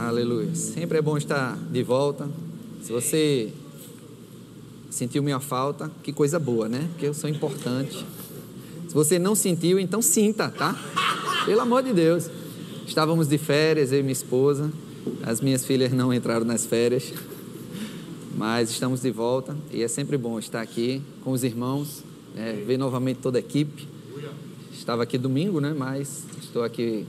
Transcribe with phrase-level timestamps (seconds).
[0.00, 0.54] Aleluia.
[0.54, 2.26] Sempre é bom estar de volta.
[2.82, 3.52] Se você
[4.88, 6.88] sentiu minha falta, que coisa boa, né?
[6.92, 8.06] Porque eu sou importante.
[8.88, 10.74] Se você não sentiu, então sinta, tá?
[11.44, 12.30] Pelo amor de Deus.
[12.86, 14.72] Estávamos de férias, eu e minha esposa.
[15.22, 17.12] As minhas filhas não entraram nas férias.
[18.34, 22.02] Mas estamos de volta e é sempre bom estar aqui com os irmãos,
[22.34, 23.86] é, ver novamente toda a equipe.
[24.72, 25.74] Estava aqui domingo, né?
[25.76, 27.04] Mas estou aqui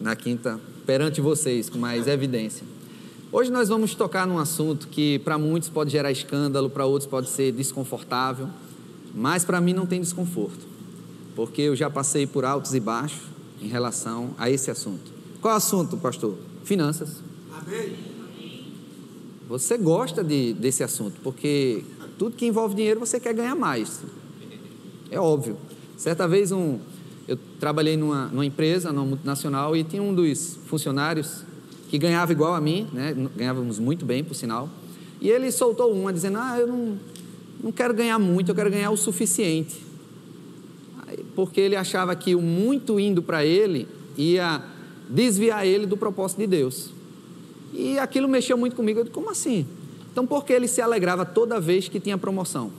[0.00, 2.66] na quinta perante vocês com mais evidência.
[3.32, 7.28] Hoje nós vamos tocar num assunto que para muitos pode gerar escândalo, para outros pode
[7.28, 8.48] ser desconfortável,
[9.14, 10.66] mas para mim não tem desconforto,
[11.34, 13.22] porque eu já passei por altos e baixos
[13.60, 15.12] em relação a esse assunto.
[15.40, 16.36] Qual o assunto, pastor?
[16.64, 17.22] Finanças.
[17.52, 17.96] Amém.
[19.48, 21.84] Você gosta de, desse assunto, porque
[22.18, 24.00] tudo que envolve dinheiro você quer ganhar mais.
[25.10, 25.56] É óbvio.
[25.96, 26.78] Certa vez um,
[27.26, 31.42] eu trabalhei numa, numa empresa, numa multinacional, e tinha um dos funcionários
[31.88, 33.14] que ganhava igual a mim, né?
[33.36, 34.68] ganhávamos muito bem, por sinal,
[35.20, 36.98] e ele soltou uma dizendo: Ah, eu não,
[37.62, 39.82] não quero ganhar muito, eu quero ganhar o suficiente.
[41.34, 44.62] Porque ele achava que o muito indo para ele ia
[45.08, 46.90] desviar ele do propósito de Deus.
[47.72, 49.00] E aquilo mexeu muito comigo.
[49.00, 49.66] Eu disse, como assim?
[50.12, 52.70] Então, por que ele se alegrava toda vez que tinha promoção?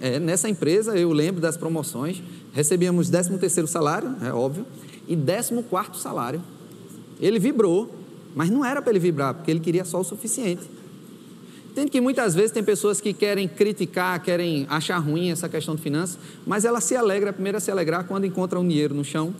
[0.00, 2.22] É, nessa empresa, eu lembro das promoções,
[2.56, 4.66] recebíamos 13 terceiro salário, é óbvio,
[5.06, 6.42] e 14 quarto salário.
[7.20, 7.94] Ele vibrou,
[8.34, 10.62] mas não era para ele vibrar, porque ele queria só o suficiente.
[11.70, 15.82] Entende que muitas vezes tem pessoas que querem criticar, querem achar ruim essa questão de
[15.82, 19.34] finanças, mas ela se alegra, primeiro a se alegrar quando encontra um dinheiro no chão,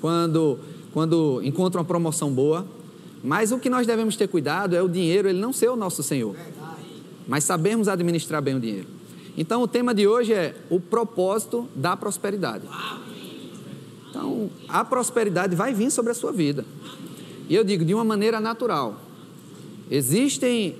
[0.00, 0.58] quando,
[0.92, 2.66] quando encontra uma promoção boa.
[3.24, 6.02] Mas o que nós devemos ter cuidado é o dinheiro, ele não ser o nosso
[6.02, 6.36] Senhor
[7.26, 8.95] mas sabemos administrar bem o dinheiro.
[9.36, 12.66] Então, o tema de hoje é o propósito da prosperidade.
[14.08, 16.64] Então, a prosperidade vai vir sobre a sua vida.
[17.48, 18.98] E eu digo de uma maneira natural.
[19.90, 20.76] Existem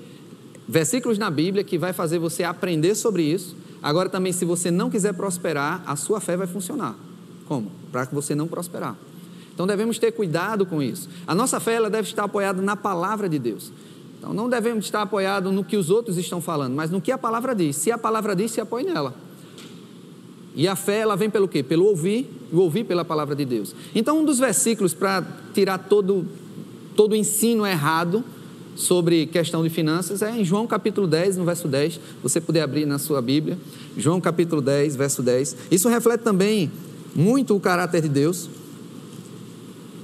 [0.67, 3.55] versículos na Bíblia que vai fazer você aprender sobre isso.
[3.81, 6.95] Agora também, se você não quiser prosperar, a sua fé vai funcionar.
[7.47, 7.71] Como?
[7.91, 8.97] Para que você não prosperar.
[9.53, 11.09] Então devemos ter cuidado com isso.
[11.25, 13.71] A nossa fé ela deve estar apoiada na palavra de Deus.
[14.17, 17.17] Então não devemos estar apoiados no que os outros estão falando, mas no que a
[17.17, 17.75] palavra diz.
[17.75, 19.13] Se a palavra diz, se apoie nela.
[20.55, 21.61] E a fé, ela vem pelo quê?
[21.61, 23.75] Pelo ouvir, e ouvir pela palavra de Deus.
[23.93, 25.23] Então, um dos versículos para
[25.53, 26.25] tirar todo,
[26.95, 28.23] todo o ensino errado
[28.75, 31.99] sobre questão de finanças é em João capítulo 10, no verso 10.
[32.23, 33.55] Você puder abrir na sua Bíblia.
[33.95, 35.57] João capítulo 10, verso 10.
[35.69, 36.71] Isso reflete também
[37.13, 38.49] muito o caráter de Deus.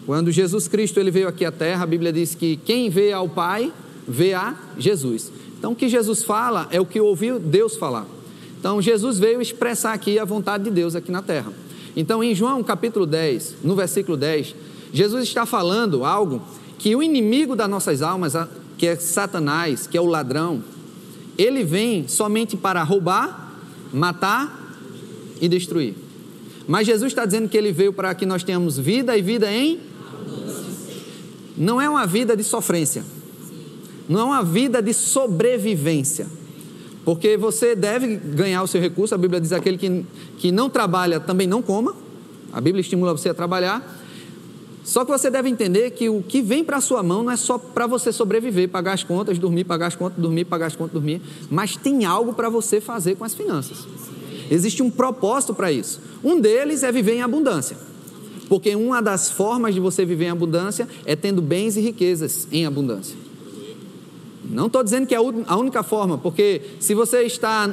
[0.05, 3.27] Quando Jesus Cristo ele veio aqui à terra, a Bíblia diz que quem vê ao
[3.27, 3.71] Pai
[4.07, 5.31] vê a Jesus.
[5.57, 8.05] Então, o que Jesus fala é o que ouviu Deus falar.
[8.59, 11.53] Então, Jesus veio expressar aqui a vontade de Deus aqui na terra.
[11.95, 14.55] Então, em João capítulo 10, no versículo 10,
[14.91, 16.41] Jesus está falando algo
[16.77, 18.33] que o inimigo das nossas almas,
[18.77, 20.63] que é Satanás, que é o ladrão,
[21.37, 23.57] ele vem somente para roubar,
[23.93, 24.75] matar
[25.39, 25.95] e destruir.
[26.67, 29.79] Mas Jesus está dizendo que ele veio para que nós tenhamos vida e vida em.
[31.57, 33.03] Não é uma vida de sofrência
[34.07, 36.27] não é uma vida de sobrevivência.
[37.05, 40.05] Porque você deve ganhar o seu recurso, a Bíblia diz aquele que,
[40.37, 41.95] que não trabalha também não coma.
[42.51, 44.01] A Bíblia estimula você a trabalhar.
[44.83, 47.37] Só que você deve entender que o que vem para a sua mão não é
[47.37, 50.93] só para você sobreviver, pagar as contas, dormir, pagar as contas, dormir, pagar as contas,
[50.93, 53.87] dormir, mas tem algo para você fazer com as finanças.
[54.51, 56.01] Existe um propósito para isso.
[56.23, 57.77] Um deles é viver em abundância.
[58.49, 62.65] Porque uma das formas de você viver em abundância é tendo bens e riquezas em
[62.65, 63.22] abundância.
[64.53, 67.67] Não estou dizendo que é a única forma, porque se você está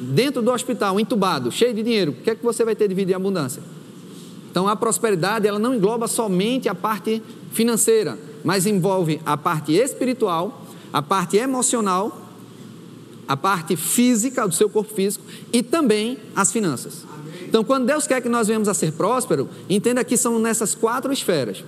[0.00, 2.94] dentro do hospital, entubado, cheio de dinheiro, o que é que você vai ter de
[2.94, 3.62] vida em abundância?
[4.50, 7.22] Então a prosperidade ela não engloba somente a parte
[7.52, 12.20] financeira, mas envolve a parte espiritual, a parte emocional,
[13.26, 17.06] a parte física do seu corpo físico e também as finanças.
[17.46, 21.12] Então, quando Deus quer que nós venhamos a ser prósperos, entenda que são nessas quatro
[21.12, 21.64] esferas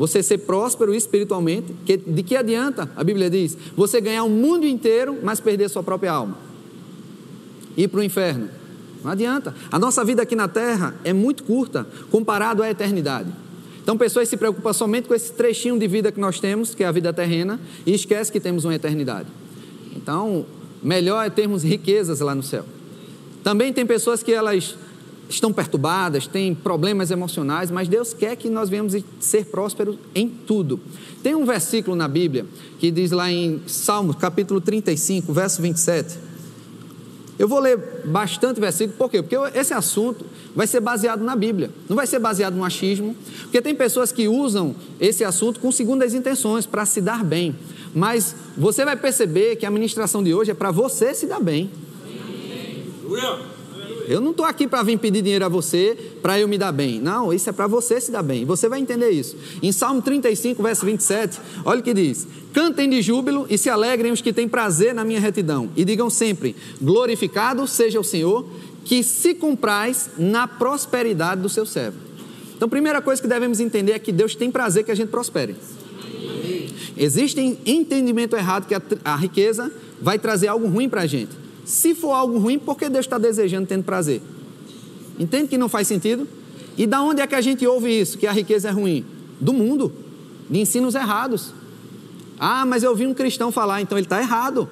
[0.00, 4.66] você ser próspero espiritualmente, que, de que adianta, a Bíblia diz, você ganhar o mundo
[4.66, 6.38] inteiro, mas perder sua própria alma?
[7.76, 8.48] Ir para o inferno?
[9.04, 9.54] Não adianta.
[9.70, 13.30] A nossa vida aqui na terra é muito curta comparado à eternidade.
[13.82, 16.86] Então, pessoas se preocupam somente com esse trechinho de vida que nós temos, que é
[16.86, 19.28] a vida terrena, e esquece que temos uma eternidade.
[19.94, 20.46] Então,
[20.82, 22.64] melhor é termos riquezas lá no céu.
[23.44, 24.78] Também tem pessoas que elas
[25.30, 30.80] estão perturbadas, têm problemas emocionais, mas Deus quer que nós venhamos ser prósperos em tudo.
[31.22, 32.44] Tem um versículo na Bíblia
[32.78, 36.18] que diz lá em Salmos, capítulo 35, verso 27.
[37.38, 39.22] Eu vou ler bastante versículo, por quê?
[39.22, 43.62] Porque esse assunto vai ser baseado na Bíblia, não vai ser baseado no achismo, porque
[43.62, 47.54] tem pessoas que usam esse assunto com segundas intenções, para se dar bem.
[47.94, 51.70] Mas você vai perceber que a ministração de hoje é para você se dar bem.
[54.10, 57.00] Eu não estou aqui para vir pedir dinheiro a você para eu me dar bem.
[57.00, 58.44] Não, isso é para você se dar bem.
[58.44, 59.36] Você vai entender isso.
[59.62, 64.10] Em Salmo 35, verso 27, olha o que diz: Cantem de júbilo e se alegrem
[64.10, 65.70] os que têm prazer na minha retidão.
[65.76, 68.44] E digam sempre: Glorificado seja o Senhor,
[68.84, 71.98] que se compraz na prosperidade do seu servo.
[72.56, 75.10] Então, a primeira coisa que devemos entender é que Deus tem prazer que a gente
[75.10, 75.54] prospere.
[76.96, 79.70] Existe entendimento errado que a, a riqueza
[80.02, 81.49] vai trazer algo ruim para a gente.
[81.64, 84.20] Se for algo ruim, por que Deus está desejando, tendo prazer?
[85.18, 86.26] Entende que não faz sentido?
[86.76, 89.04] E da onde é que a gente ouve isso, que a riqueza é ruim?
[89.40, 89.92] Do mundo,
[90.48, 91.52] de ensinos errados.
[92.38, 94.68] Ah, mas eu vi um cristão falar, então ele está errado.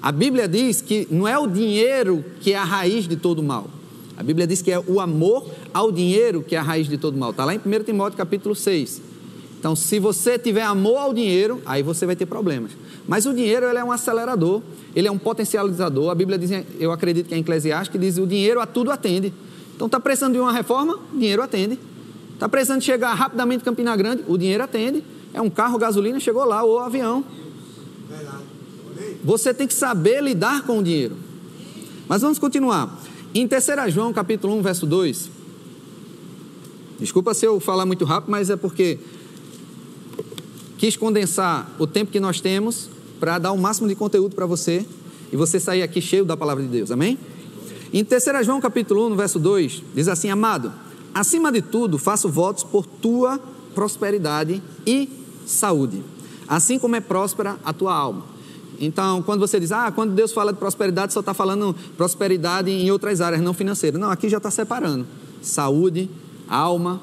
[0.00, 3.68] A Bíblia diz que não é o dinheiro que é a raiz de todo mal.
[4.16, 7.16] A Bíblia diz que é o amor ao dinheiro que é a raiz de todo
[7.16, 7.30] mal.
[7.30, 9.00] Está lá em 1 Timóteo capítulo 6.
[9.58, 12.72] Então, se você tiver amor ao dinheiro, aí você vai ter problemas.
[13.06, 14.60] Mas o dinheiro ele é um acelerador,
[14.94, 16.10] ele é um potencializador.
[16.10, 18.90] A Bíblia diz, eu acredito que é em Eclesiastes, que diz o dinheiro a tudo
[18.90, 19.32] atende.
[19.74, 20.98] Então, está precisando de uma reforma?
[21.12, 21.78] Dinheiro atende.
[22.34, 24.24] Está precisando chegar rapidamente em Campina Grande?
[24.28, 25.02] O dinheiro atende.
[25.32, 27.24] É um carro, gasolina, chegou lá, ou avião.
[29.24, 31.16] Você tem que saber lidar com o dinheiro.
[32.08, 33.00] Mas vamos continuar.
[33.34, 35.30] Em 3 João, capítulo 1, verso 2.
[37.00, 38.98] Desculpa se eu falar muito rápido, mas é porque
[40.76, 42.90] quis condensar o tempo que nós temos
[43.22, 44.84] para dar o máximo de conteúdo para você
[45.30, 47.16] e você sair aqui cheio da palavra de Deus, amém?
[47.92, 50.72] Em 3 João capítulo 1, no verso 2, diz assim, amado,
[51.14, 53.38] acima de tudo faço votos por tua
[53.76, 55.08] prosperidade e
[55.46, 56.02] saúde,
[56.48, 58.24] assim como é próspera a tua alma.
[58.80, 62.90] Então, quando você diz, ah, quando Deus fala de prosperidade, só está falando prosperidade em
[62.90, 64.00] outras áreas, não financeiras.
[64.00, 65.06] Não, aqui já está separando.
[65.40, 66.10] Saúde,
[66.48, 67.00] alma,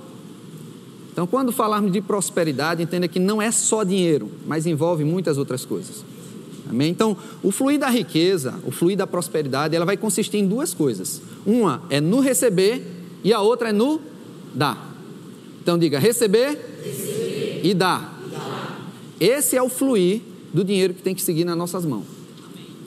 [1.20, 5.66] então, quando falarmos de prosperidade, entenda que não é só dinheiro, mas envolve muitas outras
[5.66, 6.06] coisas.
[6.70, 6.92] Amém?
[6.92, 11.22] Então, o fluir da riqueza, o fluir da prosperidade, ela vai consistir em duas coisas.
[11.46, 12.86] Uma é no receber
[13.24, 14.00] e a outra é no
[14.54, 14.94] dar.
[15.62, 17.62] Então, diga receber, receber.
[17.64, 18.22] e dar.
[18.32, 18.92] dar.
[19.20, 20.22] Esse é o fluir
[20.54, 22.20] do dinheiro que tem que seguir nas nossas mãos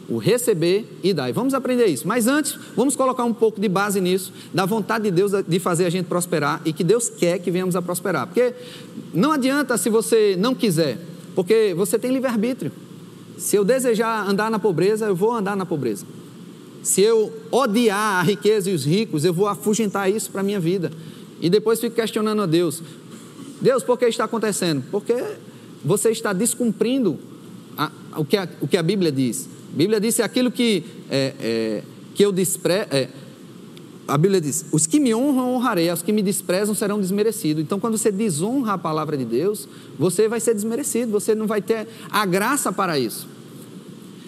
[0.09, 1.31] o receber e dar.
[1.31, 2.07] E vamos aprender isso.
[2.07, 5.87] Mas antes, vamos colocar um pouco de base nisso, da vontade de Deus de fazer
[5.87, 8.27] a gente prosperar e que Deus quer que venhamos a prosperar.
[8.27, 8.53] Porque
[9.15, 10.99] não adianta se você não quiser,
[11.35, 12.71] porque você tem livre-arbítrio.
[13.37, 16.07] Se eu desejar andar na pobreza, eu vou andar na pobreza.
[16.83, 20.59] Se eu odiar a riqueza e os ricos, eu vou afugentar isso para a minha
[20.59, 20.91] vida.
[21.41, 22.83] E depois fico questionando a Deus:
[23.61, 24.83] Deus, por que está acontecendo?
[24.91, 25.15] Porque
[25.85, 27.19] você está descumprindo
[27.77, 29.49] a, o, que a, o que a Bíblia diz.
[29.73, 31.83] A Bíblia diz que aquilo que, é, é,
[32.15, 32.89] que eu desprezo.
[32.91, 33.09] É,
[34.13, 37.63] a Bíblia diz: os que me honram, honrarei, os que me desprezam serão desmerecidos.
[37.63, 39.67] Então, quando você desonra a palavra de Deus,
[39.99, 43.27] você vai ser desmerecido, você não vai ter a graça para isso.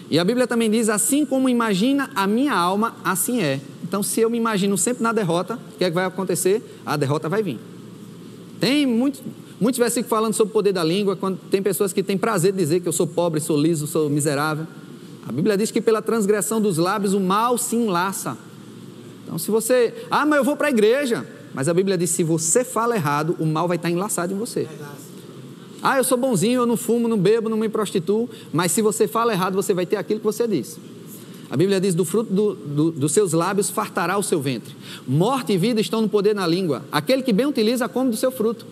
[0.09, 3.61] E a Bíblia também diz: assim como imagina a minha alma, assim é.
[3.83, 6.63] Então, se eu me imagino sempre na derrota, o que, é que vai acontecer?
[6.83, 7.59] A derrota vai vir.
[8.59, 9.21] Tem muito,
[9.61, 12.57] muitos versículos falando sobre o poder da língua, quando tem pessoas que têm prazer de
[12.57, 14.65] dizer que eu sou pobre, sou liso, sou miserável.
[15.29, 18.35] A Bíblia diz que pela transgressão dos lábios o mal se enlaça.
[19.25, 22.23] Então, se você, ah, mas eu vou para a igreja, mas a Bíblia diz: se
[22.23, 24.67] você fala errado, o mal vai estar enlaçado em você.
[25.81, 29.07] Ah, eu sou bonzinho, eu não fumo, não bebo, não me prostituo, mas se você
[29.07, 30.77] fala errado, você vai ter aquilo que você disse.
[31.49, 34.75] A Bíblia diz: do fruto do, do, dos seus lábios fartará o seu ventre.
[35.07, 36.83] Morte e vida estão no poder na língua.
[36.91, 38.65] Aquele que bem utiliza, come do seu fruto.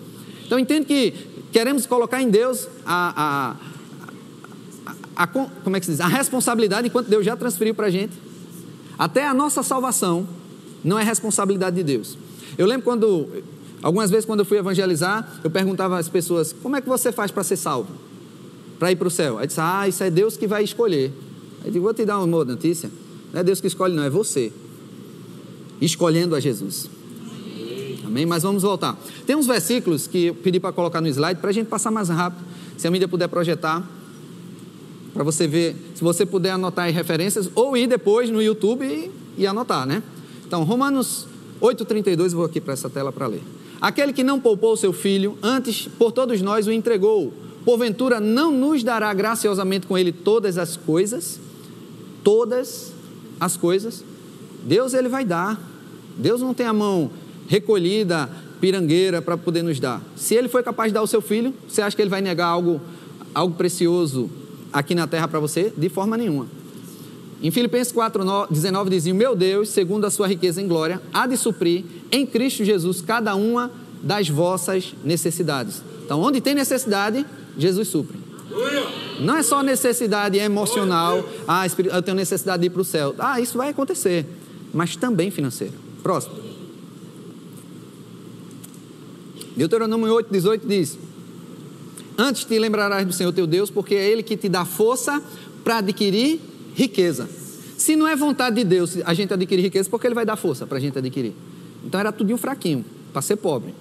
[0.46, 1.14] Então, entende que
[1.52, 3.74] queremos colocar em Deus a, a
[5.16, 6.02] a, como é que se diz?
[6.02, 8.14] a responsabilidade enquanto Deus já transferiu para a gente.
[8.98, 10.28] Até a nossa salvação
[10.84, 12.18] não é responsabilidade de Deus.
[12.58, 13.28] Eu lembro quando,
[13.82, 17.32] algumas vezes quando eu fui evangelizar, eu perguntava às pessoas, como é que você faz
[17.32, 17.90] para ser salvo?
[18.78, 19.38] Para ir para o céu?
[19.38, 21.12] Aí disse, ah, isso é Deus que vai escolher.
[21.62, 22.92] Aí eu digo, vou te dar uma boa notícia.
[23.32, 24.52] Não é Deus que escolhe, não, é você.
[25.82, 26.90] Escolhendo a Jesus.
[28.06, 28.26] Amém?
[28.26, 28.98] Mas vamos voltar.
[29.26, 32.10] Tem uns versículos que eu pedi para colocar no slide para a gente passar mais
[32.10, 32.44] rápido.
[32.78, 33.84] Se a mídia puder projetar
[35.14, 39.12] para você ver, se você puder anotar aí referências, ou ir depois no YouTube e,
[39.38, 40.02] e anotar, né?
[40.54, 41.26] Então, Romanos
[41.60, 43.42] 8,32, vou aqui para essa tela para ler.
[43.82, 47.34] Aquele que não poupou seu filho, antes por todos nós o entregou,
[47.66, 51.40] porventura não nos dará graciosamente com ele todas as coisas?
[52.24, 52.94] Todas
[53.40, 54.04] as coisas?
[54.64, 55.60] Deus ele vai dar.
[56.20, 57.10] Deus não tem a mão
[57.48, 58.30] recolhida,
[58.62, 60.04] pirangueira para poder nos dar.
[60.16, 62.46] Se ele foi capaz de dar o seu filho, você acha que ele vai negar
[62.46, 62.80] algo,
[63.34, 64.30] algo precioso
[64.72, 65.74] aqui na terra para você?
[65.76, 66.46] De forma nenhuma.
[67.44, 71.36] Em Filipenses 4, 19 dizia: Meu Deus, segundo a sua riqueza em glória, há de
[71.36, 73.70] suprir em Cristo Jesus cada uma
[74.02, 75.84] das vossas necessidades.
[76.06, 77.26] Então, onde tem necessidade,
[77.58, 78.18] Jesus supre.
[79.20, 83.14] Não é só necessidade emocional, ah, eu tenho necessidade de ir para o céu.
[83.20, 84.26] Ah, isso vai acontecer,
[84.74, 85.74] mas também financeira.
[86.02, 86.36] Próximo.
[89.58, 90.98] Deuteronômio 8, 18 diz:
[92.18, 95.22] Antes te lembrarás do Senhor teu Deus, porque é Ele que te dá força
[95.62, 97.30] para adquirir riqueza.
[97.78, 100.66] Se não é vontade de Deus a gente adquirir riqueza, porque Ele vai dar força
[100.66, 101.34] para a gente adquirir.
[101.86, 103.74] Então era tudinho fraquinho, para ser pobre.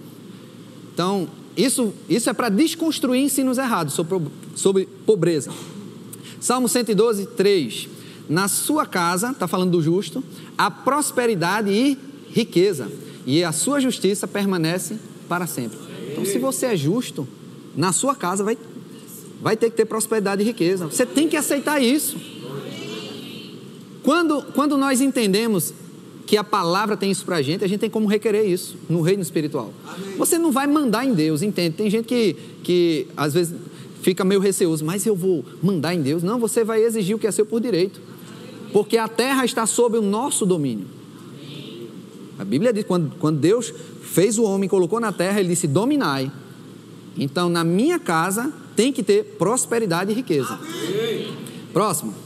[0.92, 4.20] Então, isso, isso é para desconstruir ensinos errados sobre,
[4.54, 5.50] sobre pobreza.
[6.40, 7.88] Salmo 112, 3.
[8.28, 10.22] Na sua casa, está falando do justo,
[10.56, 11.98] há prosperidade e
[12.30, 12.90] riqueza,
[13.26, 14.96] e a sua justiça permanece
[15.28, 15.78] para sempre.
[16.10, 17.26] Então, se você é justo,
[17.76, 18.58] na sua casa vai,
[19.40, 20.86] vai ter que ter prosperidade e riqueza.
[20.86, 22.16] Você tem que aceitar isso.
[24.02, 25.72] Quando, quando nós entendemos
[26.26, 29.00] que a palavra tem isso para a gente, a gente tem como requerer isso no
[29.00, 29.72] reino espiritual.
[29.86, 30.16] Amém.
[30.16, 31.76] Você não vai mandar em Deus, entende?
[31.76, 33.54] Tem gente que, que às vezes
[34.00, 36.22] fica meio receoso, mas eu vou mandar em Deus.
[36.22, 38.00] Não, você vai exigir o que é seu por direito.
[38.72, 40.86] Porque a terra está sob o nosso domínio.
[42.38, 46.32] A Bíblia diz, quando, quando Deus fez o homem, colocou na terra, ele disse: dominai.
[47.16, 50.54] Então, na minha casa tem que ter prosperidade e riqueza.
[50.54, 51.36] Amém.
[51.72, 52.21] Próximo.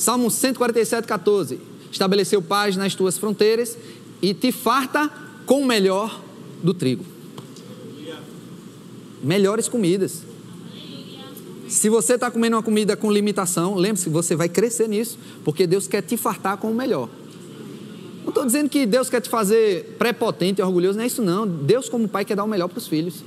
[0.00, 1.60] Salmo 147, 14.
[1.92, 3.76] Estabeleceu paz nas tuas fronteiras
[4.22, 5.10] e te farta
[5.44, 6.22] com o melhor
[6.62, 7.04] do trigo.
[9.22, 10.22] Melhores comidas.
[11.68, 15.86] Se você está comendo uma comida com limitação, lembre-se, você vai crescer nisso, porque Deus
[15.86, 17.10] quer te fartar com o melhor.
[18.22, 21.46] Não estou dizendo que Deus quer te fazer prepotente e orgulhoso, não é isso não.
[21.46, 23.22] Deus, como pai, quer dar o melhor para os filhos.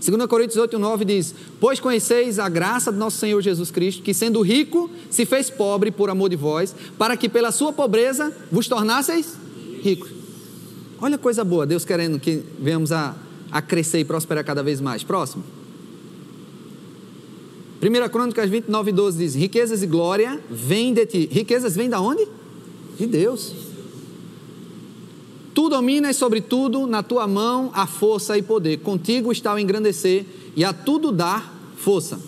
[0.00, 4.12] 2 Coríntios 8, 9 diz: Pois conheceis a graça do nosso Senhor Jesus Cristo, que
[4.12, 8.68] sendo rico, se fez pobre por amor de vós, para que pela sua pobreza vos
[8.68, 9.34] tornasseis
[9.82, 10.10] ricos.
[11.00, 13.14] Olha coisa boa, Deus querendo que venhamos a,
[13.50, 15.04] a crescer e prosperar cada vez mais.
[15.04, 15.44] Próximo.
[17.82, 21.28] 1 Crônicas 29, 12 diz: Riquezas e glória vêm de ti.
[21.30, 22.26] Riquezas vêm da onde?
[22.98, 23.65] De Deus.
[25.56, 28.76] Tu dominas sobre tudo, na tua mão a força e poder.
[28.80, 32.20] Contigo está o engrandecer e a tudo dar força.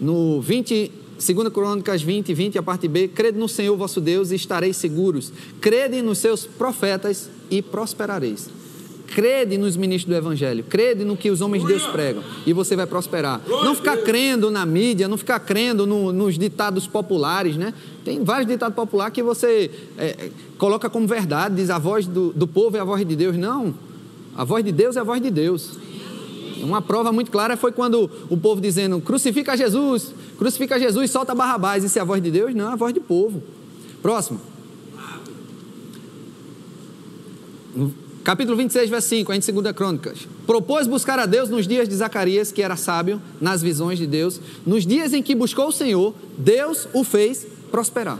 [0.00, 4.36] No 20, 2 Crônicas 20, 20, a parte B, crede no Senhor vosso Deus e
[4.36, 5.32] estareis seguros.
[5.60, 8.48] Crede nos seus profetas e prosperareis.
[9.14, 12.76] Crede nos ministros do Evangelho, crede no que os homens de Deus pregam e você
[12.76, 13.40] vai prosperar.
[13.48, 17.72] Não ficar crendo na mídia, não ficar crendo no, nos ditados populares, né?
[18.04, 22.46] Tem vários ditados populares que você é, coloca como verdade, diz a voz do, do
[22.46, 23.36] povo é a voz de Deus.
[23.36, 23.74] Não,
[24.36, 25.78] a voz de Deus é a voz de Deus.
[26.62, 31.82] Uma prova muito clara foi quando o povo dizendo: crucifica Jesus, crucifica Jesus, solta Barrabás.
[31.82, 32.54] Isso é a voz de Deus?
[32.54, 33.42] Não, é a voz do povo.
[34.02, 34.40] Próximo.
[38.28, 40.28] Capítulo 26, verso 5, ainda em 2 Crônicas.
[40.46, 44.38] Propôs buscar a Deus nos dias de Zacarias, que era sábio nas visões de Deus.
[44.66, 48.18] Nos dias em que buscou o Senhor, Deus o fez prosperar.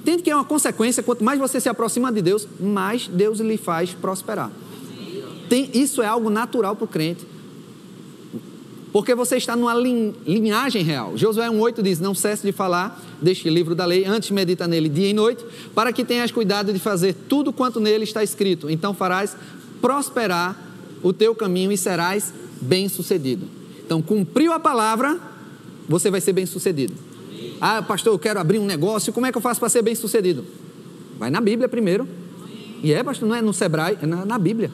[0.00, 3.56] Entende que é uma consequência, quanto mais você se aproxima de Deus, mais Deus lhe
[3.56, 4.50] faz prosperar.
[5.48, 7.24] Tem, isso é algo natural para o crente.
[8.92, 11.16] Porque você está numa linhagem real.
[11.16, 15.10] Josué 1,8 diz: Não cesse de falar deste livro da lei, antes medita nele dia
[15.10, 18.70] e noite, para que tenhas cuidado de fazer tudo quanto nele está escrito.
[18.70, 19.36] Então farás
[19.80, 20.56] prosperar
[21.02, 23.46] o teu caminho e serás bem-sucedido.
[23.84, 25.18] Então, cumpriu a palavra,
[25.88, 26.94] você vai ser bem-sucedido.
[27.60, 30.44] Ah, pastor, eu quero abrir um negócio, como é que eu faço para ser bem-sucedido?
[31.18, 32.06] Vai na Bíblia primeiro.
[32.82, 34.70] E é, pastor, não é no Sebrae, é na, na Bíblia.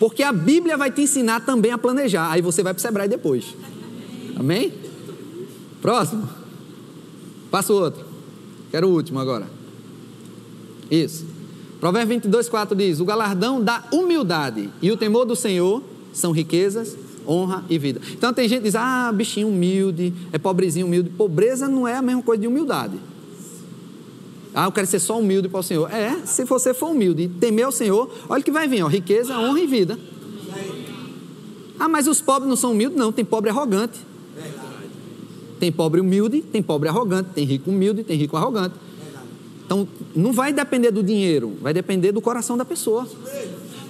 [0.00, 2.32] Porque a Bíblia vai te ensinar também a planejar.
[2.32, 3.54] Aí você vai para o Sebrae depois.
[4.34, 4.72] Amém?
[5.82, 6.26] Próximo.
[7.50, 8.06] Passa o outro.
[8.70, 9.46] Quero o último agora.
[10.90, 11.26] Isso.
[11.78, 15.82] Provérbio 22, 4 diz: O galardão da humildade e o temor do Senhor
[16.14, 16.96] são riquezas,
[17.28, 18.00] honra e vida.
[18.12, 21.10] Então tem gente que diz: Ah, bichinho humilde, é pobrezinho humilde.
[21.10, 22.98] Pobreza não é a mesma coisa de humildade.
[24.54, 25.92] Ah, eu quero ser só humilde para o Senhor.
[25.92, 28.88] É, se você for humilde e temer o Senhor, olha o que vai vir: ó,
[28.88, 29.98] riqueza, honra e vida.
[31.78, 32.98] Ah, mas os pobres não são humildes?
[32.98, 33.98] Não, tem pobre arrogante.
[35.58, 38.74] Tem pobre humilde, tem pobre arrogante, tem rico humilde, tem rico arrogante.
[39.64, 43.06] Então, não vai depender do dinheiro, vai depender do coração da pessoa.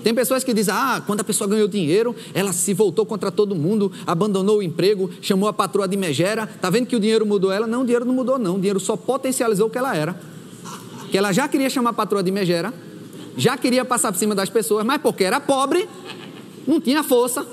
[0.04, 3.54] Tem pessoas que dizem: ah, quando a pessoa ganhou dinheiro, ela se voltou contra todo
[3.54, 6.44] mundo, abandonou o emprego, chamou a patroa de megera.
[6.44, 7.66] Está vendo que o dinheiro mudou ela?
[7.66, 8.56] Não, o dinheiro não mudou, não.
[8.56, 10.29] O dinheiro só potencializou o que ela era
[11.10, 12.72] que ela já queria chamar a patroa de megera,
[13.36, 15.88] já queria passar por cima das pessoas, mas porque era pobre,
[16.66, 17.46] não tinha força.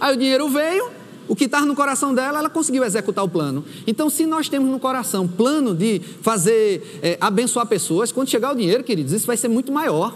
[0.00, 0.90] Aí o dinheiro veio,
[1.30, 3.64] O que está no coração dela, ela conseguiu executar o plano.
[3.86, 8.56] Então, se nós temos no coração plano de fazer, é, abençoar pessoas, quando chegar o
[8.56, 10.12] dinheiro, queridos, isso vai ser muito maior.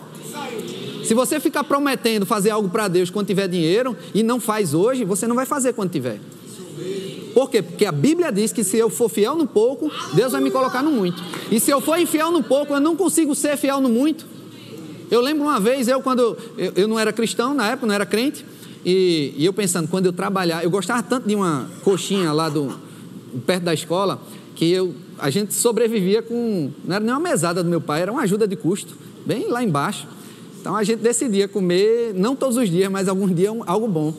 [1.04, 5.04] Se você ficar prometendo fazer algo para Deus quando tiver dinheiro e não faz hoje,
[5.04, 6.18] você não vai fazer quando tiver.
[7.34, 7.60] Por quê?
[7.60, 10.82] Porque a Bíblia diz que se eu for fiel no pouco, Deus vai me colocar
[10.82, 11.20] no muito.
[11.50, 14.24] E se eu for infiel no pouco, eu não consigo ser fiel no muito.
[15.10, 18.06] Eu lembro uma vez, eu quando eu, eu não era cristão, na época não era
[18.06, 18.46] crente,
[18.84, 22.78] e, e, eu pensando, quando eu trabalhar, eu gostava tanto de uma coxinha lá do,
[23.46, 24.20] perto da escola,
[24.54, 28.12] que eu, a gente sobrevivia com, não era nem uma mesada do meu pai, era
[28.12, 28.94] uma ajuda de custo,
[29.26, 30.06] bem lá embaixo.
[30.60, 34.14] Então a gente decidia comer, não todos os dias, mas alguns dias algo bom.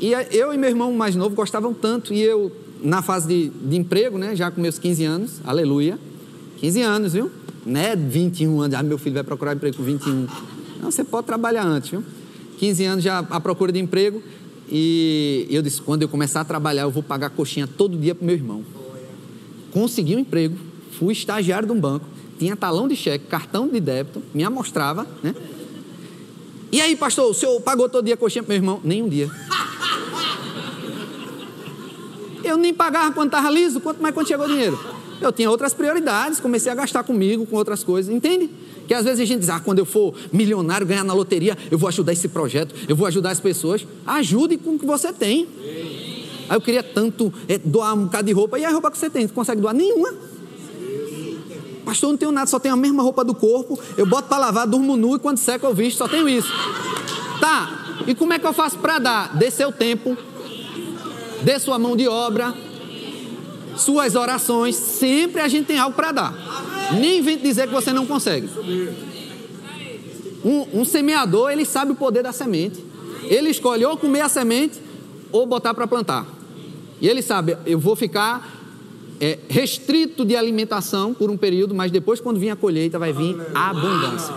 [0.00, 2.50] E eu e meu irmão mais novo gostavam tanto, e eu,
[2.82, 5.98] na fase de, de emprego, né, já com meus 15 anos, aleluia,
[6.58, 7.30] 15 anos, viu?
[7.66, 10.26] Não é 21 anos, ah, meu filho vai procurar emprego com 21.
[10.80, 12.02] Não, você pode trabalhar antes, viu?
[12.58, 14.22] 15 anos já à procura de emprego,
[14.70, 18.24] e eu disse: quando eu começar a trabalhar, eu vou pagar coxinha todo dia para
[18.24, 18.64] meu irmão.
[19.70, 20.56] Consegui um emprego,
[20.92, 22.06] fui estagiário de um banco,
[22.38, 25.34] tinha talão de cheque, cartão de débito, me amostrava, né?
[26.72, 28.80] E aí, pastor, o senhor pagou todo dia coxinha para meu irmão?
[28.82, 29.28] Nem um dia.
[32.42, 34.78] Eu nem pagava quando estava liso, quanto mais quando chegou o dinheiro.
[35.20, 38.48] Eu tinha outras prioridades, comecei a gastar comigo, com outras coisas, entende?
[38.88, 41.76] Que às vezes a gente diz, ah, quando eu for milionário, ganhar na loteria, eu
[41.76, 43.86] vou ajudar esse projeto, eu vou ajudar as pessoas.
[44.06, 45.46] Ajude com o que você tem.
[46.48, 49.10] Aí eu queria tanto é, doar um bocado de roupa, e a roupa que você
[49.10, 50.12] tem, você consegue doar nenhuma?
[51.84, 54.38] Pastor, eu não tenho nada, só tenho a mesma roupa do corpo, eu boto para
[54.38, 56.52] lavar, durmo nu e quando seca eu visto, só tenho isso.
[57.40, 59.36] Tá, e como é que eu faço para dar?
[59.36, 60.16] Dê seu tempo,
[61.42, 62.54] dê sua mão de obra,
[63.76, 66.34] suas orações, sempre a gente tem algo para dar.
[66.98, 68.48] Nem vem dizer que você não consegue.
[70.44, 72.84] Um, um, semeador, ele sabe o poder da semente.
[73.24, 74.80] Ele escolhe ou comer a semente
[75.30, 76.26] ou botar para plantar.
[77.00, 78.60] E ele sabe, eu vou ficar
[79.20, 83.36] é, restrito de alimentação por um período, mas depois, quando vir a colheita, vai vir
[83.54, 84.34] a abundância.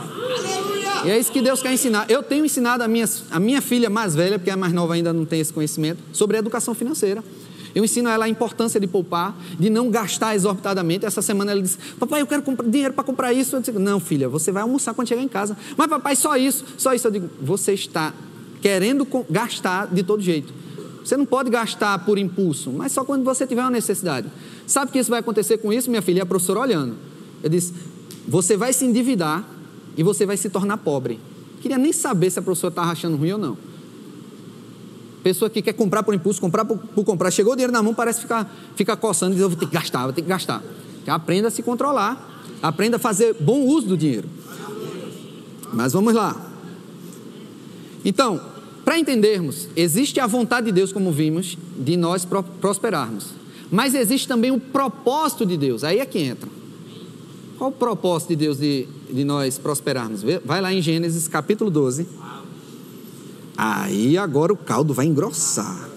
[1.05, 2.10] E é isso que Deus quer ensinar.
[2.10, 5.12] Eu tenho ensinado a minha, a minha filha mais velha, porque a mais nova ainda
[5.12, 7.23] não tem esse conhecimento, sobre educação financeira.
[7.75, 11.06] Eu ensino ela a importância de poupar, de não gastar exorbitadamente.
[11.06, 13.56] Essa semana ela disse: Papai, eu quero dinheiro para comprar isso.
[13.56, 15.58] Eu disse: Não, filha, você vai almoçar quando chegar em casa.
[15.75, 17.08] Mas, papai, só isso, só isso.
[17.08, 18.13] Eu digo: Você está
[18.62, 20.54] querendo gastar de todo jeito.
[21.04, 24.28] Você não pode gastar por impulso, mas só quando você tiver uma necessidade.
[24.65, 26.19] Sabe que isso vai acontecer com isso, minha filha?
[26.19, 26.95] E a professora olhando.
[27.41, 27.73] Eu disse:
[28.28, 29.43] Você vai se endividar
[29.97, 31.19] e você vai se tornar pobre.
[31.62, 33.58] Queria nem saber se a professora estava achando ruim ou não.
[35.23, 37.93] Pessoa que quer comprar por impulso, comprar por, por comprar, chegou o dinheiro na mão,
[37.93, 40.62] parece ficar, ficar coçando e diz: Eu vou ter que gastar, vou ter que gastar.
[41.08, 44.27] Aprenda a se controlar, aprenda a fazer bom uso do dinheiro.
[45.71, 46.36] Mas vamos lá.
[48.03, 48.41] Então,
[48.84, 52.27] para entendermos, existe a vontade de Deus, como vimos, de nós
[52.60, 53.27] prosperarmos.
[53.71, 56.49] Mas existe também o propósito de Deus, aí é que entra.
[57.58, 60.22] Qual o propósito de Deus de, de nós prosperarmos?
[60.44, 62.08] Vai lá em Gênesis capítulo 12.
[63.56, 65.89] Aí agora o caldo vai engrossar.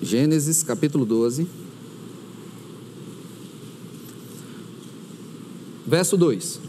[0.00, 1.48] Gênesis capítulo 12.
[5.84, 6.60] Verso 2.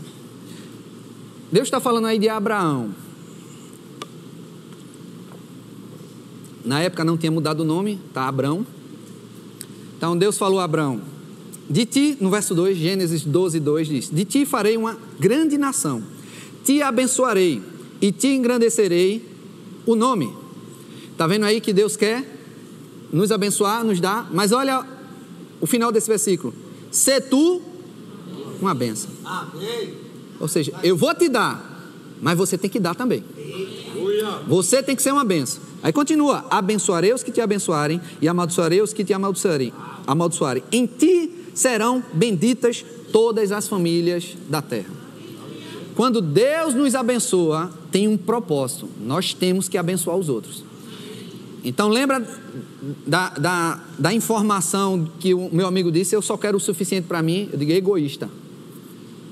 [1.52, 3.07] Deus está falando aí de Abraão.
[6.68, 8.68] Na época não tinha mudado o nome, tá Abrão.
[9.98, 11.00] Então Deus falou a Abraão:
[11.70, 16.04] de ti, no verso 2, Gênesis 12, 2 diz: De ti farei uma grande nação,
[16.66, 17.62] te abençoarei
[18.02, 19.26] e te engrandecerei
[19.86, 20.34] o nome.
[21.10, 22.38] Está vendo aí que Deus quer
[23.14, 24.86] nos abençoar, nos dar, mas olha
[25.62, 26.54] o final desse versículo:
[26.92, 27.62] Se tu
[28.62, 29.10] uma benção.
[30.38, 33.24] Ou seja, eu vou te dar, mas você tem que dar também.
[34.48, 35.67] Você tem que ser uma benção.
[35.82, 39.74] Aí continua: abençoarei os que te abençoarem e amaldiçoarei os que te amaldiçoarem.
[40.06, 40.64] amaldiçoarem.
[40.72, 44.90] Em ti serão benditas todas as famílias da terra.
[45.96, 48.88] Quando Deus nos abençoa, tem um propósito.
[49.04, 50.64] Nós temos que abençoar os outros.
[51.64, 52.26] Então lembra
[53.06, 57.22] da, da, da informação que o meu amigo disse, eu só quero o suficiente para
[57.22, 58.30] mim, eu digo egoísta.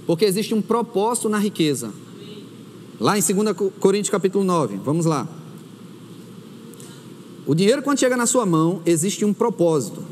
[0.07, 1.91] Porque existe um propósito na riqueza.
[2.99, 5.27] Lá em 2 Coríntios capítulo 9, vamos lá.
[7.45, 10.03] O dinheiro quando chega na sua mão, existe um propósito.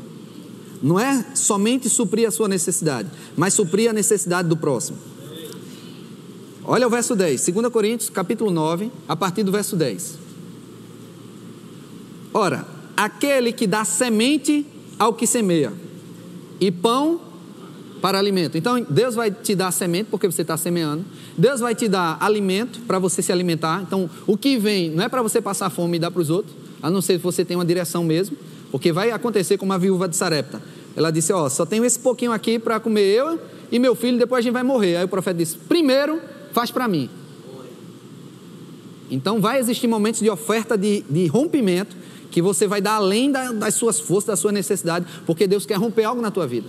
[0.82, 4.98] Não é somente suprir a sua necessidade, mas suprir a necessidade do próximo.
[6.64, 10.18] Olha o verso 10, 2 Coríntios, capítulo 9, a partir do verso 10.
[12.32, 12.66] Ora,
[12.96, 14.66] aquele que dá semente
[14.98, 15.72] ao que semeia,
[16.60, 17.20] e pão
[18.00, 18.58] para alimento.
[18.58, 21.04] Então, Deus vai te dar semente, porque você está semeando.
[21.36, 23.82] Deus vai te dar alimento para você se alimentar.
[23.82, 26.54] Então, o que vem não é para você passar fome e dar para os outros,
[26.84, 28.36] a não ser que você tenha uma direção mesmo,
[28.70, 30.60] porque vai acontecer como a viúva de Sarepta.
[30.94, 33.40] Ela disse: Ó, só tenho esse pouquinho aqui para comer eu
[33.72, 34.96] e meu filho, depois a gente vai morrer.
[34.96, 36.20] Aí o profeta disse: Primeiro,
[36.52, 37.08] faz para mim.
[39.10, 41.96] Então, vai existir momentos de oferta de, de rompimento
[42.30, 45.78] que você vai dar além da, das suas forças, da sua necessidade, porque Deus quer
[45.78, 46.68] romper algo na tua vida.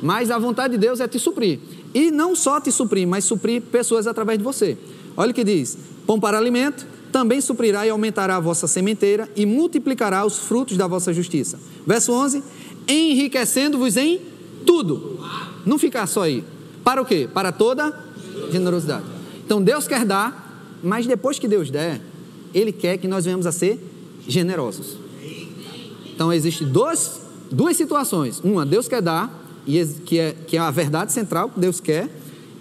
[0.00, 1.58] Mas a vontade de Deus é te suprir.
[1.92, 4.78] E não só te suprir, mas suprir pessoas através de você.
[5.16, 5.76] Olha o que diz:
[6.06, 10.86] pão para alimento, também suprirá e aumentará a vossa sementeira e multiplicará os frutos da
[10.86, 11.58] vossa justiça.
[11.86, 12.42] Verso 11:
[12.86, 14.20] enriquecendo-vos em
[14.66, 15.18] tudo.
[15.64, 16.44] Não ficar só aí.
[16.84, 17.26] Para o quê?
[17.32, 17.98] Para toda
[18.52, 19.06] generosidade.
[19.42, 22.02] Então Deus quer dar, mas depois que Deus der,
[22.52, 23.82] Ele quer que nós venhamos a ser
[24.28, 24.98] generosos.
[26.14, 28.40] Então existem duas, duas situações.
[28.44, 32.10] Uma, Deus quer dar, e que é, que é a verdade central que Deus quer,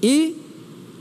[0.01, 0.41] e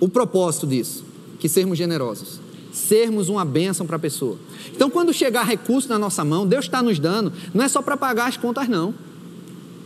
[0.01, 1.05] o propósito disso,
[1.39, 2.41] que sermos generosos,
[2.75, 4.37] sermos uma bênção para a pessoa.
[4.73, 7.97] Então, quando chegar recurso na nossa mão, Deus está nos dando, não é só para
[7.97, 8.93] pagar as contas, não.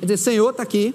[0.01, 0.95] Quer dizer, Senhor, está aqui,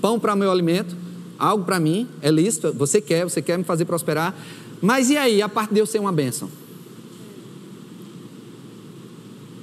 [0.00, 0.96] pão para o meu alimento,
[1.38, 4.34] algo para mim, é lícito, você quer, você quer me fazer prosperar,
[4.80, 6.48] mas e aí, a parte de eu ser uma bênção?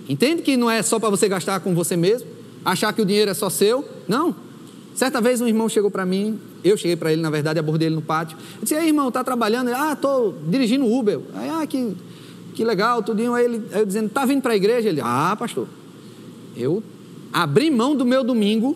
[0.08, 2.28] Entende que não é só para você gastar com você mesmo,
[2.64, 3.84] achar que o dinheiro é só seu?
[4.08, 4.36] Não.
[4.94, 7.96] Certa vez um irmão chegou para mim, eu cheguei para ele, na verdade, abordei ele
[7.96, 8.38] no pátio.
[8.56, 9.70] Eu disse, aí irmão, tá trabalhando?
[9.70, 11.20] Ele, ah, estou dirigindo Uber.
[11.34, 11.96] Aí, ah, que,
[12.54, 13.34] que legal, tudinho.
[13.34, 14.90] Aí ele, aí eu dizendo, tá vindo para a igreja?
[14.90, 15.68] Ele, ah, pastor,
[16.56, 16.84] eu
[17.32, 18.76] abri mão do meu domingo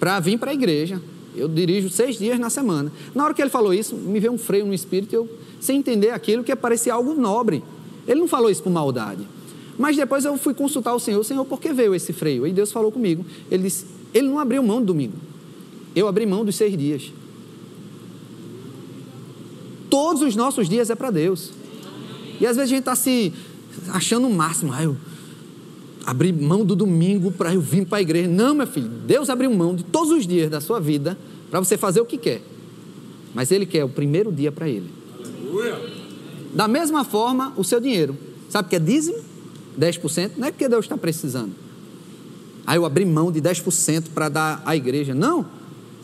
[0.00, 1.00] para vir para a igreja.
[1.34, 2.90] Eu dirijo seis dias na semana.
[3.14, 5.28] Na hora que ele falou isso, me veio um freio no espírito, eu,
[5.60, 7.62] sem entender aquilo que parecia algo nobre.
[8.08, 9.26] Ele não falou isso por maldade.
[9.78, 12.46] Mas depois eu fui consultar o Senhor, Senhor, por que veio esse freio?
[12.46, 13.24] E Deus falou comigo.
[13.50, 15.14] Ele disse, ele não abriu mão do domingo.
[15.96, 17.10] Eu abri mão dos seis dias.
[19.88, 21.52] Todos os nossos dias é para Deus.
[22.38, 23.32] E às vezes a gente está se
[23.88, 24.74] achando o máximo.
[24.74, 24.94] Ah, eu
[26.04, 28.28] abri mão do domingo para eu vir para a igreja.
[28.28, 31.16] Não, meu filho, Deus abriu mão de todos os dias da sua vida
[31.50, 32.42] para você fazer o que quer.
[33.34, 34.90] Mas Ele quer o primeiro dia para Ele.
[35.18, 35.80] Aleluia.
[36.54, 38.16] Da mesma forma, o seu dinheiro.
[38.50, 39.18] Sabe o que é dízimo?
[39.80, 40.32] 10%.
[40.36, 41.52] Não é porque Deus está precisando.
[42.66, 45.14] Aí eu abri mão de 10% para dar à igreja.
[45.14, 45.46] Não.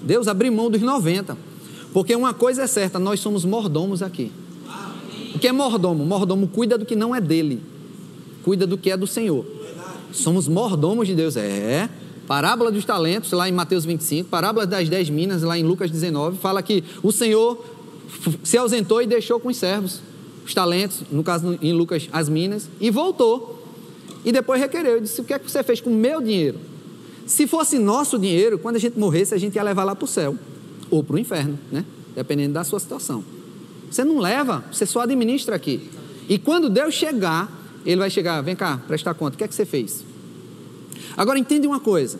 [0.04, 1.36] Deus abriu mão dos 90.
[1.92, 4.32] Porque uma coisa é certa, nós somos mordomos aqui.
[5.34, 6.04] O que é mordomo?
[6.04, 7.62] Mordomo cuida do que não é dele.
[8.42, 9.44] Cuida do que é do Senhor.
[10.12, 11.36] Somos mordomos de Deus.
[11.36, 11.88] É.
[12.26, 16.38] Parábola dos talentos, lá em Mateus 25, parábola das dez minas, lá em Lucas 19,
[16.38, 17.62] fala que o Senhor
[18.42, 20.00] se ausentou e deixou com os servos
[20.44, 23.62] os talentos, no caso em Lucas, as minas, e voltou.
[24.24, 26.58] E depois requereu, disse: O que é que você fez com o meu dinheiro?
[27.26, 30.08] Se fosse nosso dinheiro, quando a gente morresse, a gente ia levar lá para o
[30.08, 30.36] céu
[30.90, 31.84] ou para o inferno, né?
[32.14, 33.24] Dependendo da sua situação.
[33.90, 35.88] Você não leva, você só administra aqui.
[36.28, 37.50] E quando Deus chegar,
[37.84, 40.04] Ele vai chegar, vem cá, prestar conta, o que é que você fez?
[41.16, 42.18] Agora entende uma coisa: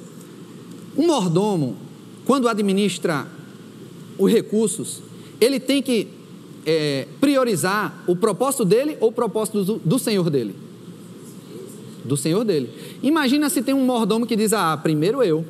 [0.97, 1.77] um mordomo,
[2.25, 3.27] quando administra
[4.19, 5.03] os recursos,
[5.41, 6.09] ele tem que
[6.65, 10.55] é, priorizar o propósito dele ou o propósito do, do Senhor dele?
[12.05, 12.71] Do senhor dele.
[13.03, 15.45] Imagina se tem um mordomo que diz: Ah, primeiro eu.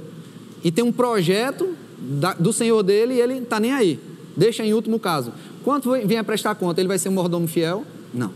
[0.64, 3.98] E tem um projeto da, do senhor dele e ele está nem aí.
[4.36, 5.32] Deixa em último caso.
[5.64, 6.80] Quanto vem a prestar conta?
[6.80, 7.84] Ele vai ser um mordomo fiel?
[8.12, 8.30] Não.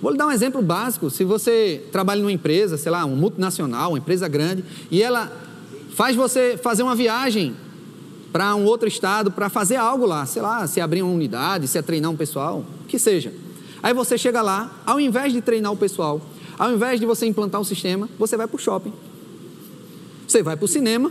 [0.00, 1.08] Vou lhe dar um exemplo básico.
[1.10, 5.30] Se você trabalha numa empresa, sei lá, uma multinacional, uma empresa grande, e ela
[5.94, 7.54] faz você fazer uma viagem
[8.32, 11.78] para um outro estado para fazer algo lá, sei lá, se abrir uma unidade, se
[11.78, 13.32] é treinar um pessoal, que seja.
[13.82, 16.20] Aí você chega lá, ao invés de treinar o pessoal,
[16.62, 18.92] ao invés de você implantar um sistema, você vai para o shopping.
[20.28, 21.10] Você vai para o cinema,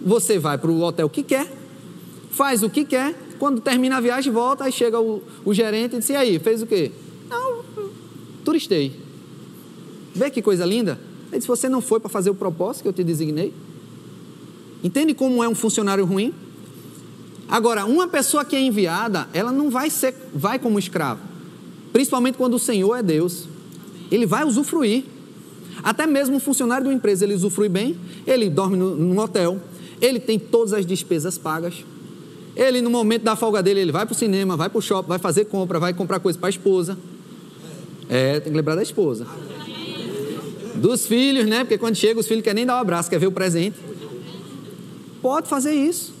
[0.00, 1.52] você vai para o hotel que quer,
[2.30, 5.98] faz o que quer, quando termina a viagem, volta, aí chega o, o gerente e
[5.98, 6.90] diz, e aí, fez o quê?
[7.28, 7.62] Não,
[8.42, 8.98] turistei.
[10.14, 10.98] Vê que coisa linda?
[11.28, 13.52] Ele disse, você não foi para fazer o propósito que eu te designei?
[14.82, 16.32] Entende como é um funcionário ruim?
[17.50, 21.20] Agora, uma pessoa que é enviada, ela não vai ser, vai como escravo.
[21.92, 23.52] Principalmente quando o Senhor é Deus
[24.14, 25.04] ele vai usufruir.
[25.82, 27.96] Até mesmo um funcionário de uma empresa, ele usufrui bem,
[28.26, 29.60] ele dorme no, num hotel,
[30.00, 31.84] ele tem todas as despesas pagas.
[32.56, 35.08] Ele, no momento da folga dele, ele vai para o cinema, vai para o shopping,
[35.08, 36.96] vai fazer compra, vai comprar coisa para a esposa.
[38.08, 39.26] É, tem que lembrar da esposa.
[40.76, 41.60] Dos filhos, né?
[41.60, 43.76] Porque quando chega, os filhos querem nem dar um abraço, quer ver o presente.
[45.20, 46.14] Pode fazer isso.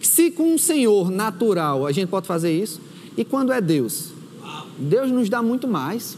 [0.00, 2.80] Se com um senhor natural a gente pode fazer isso,
[3.16, 4.15] e quando é Deus?
[4.78, 6.16] Deus nos dá muito mais.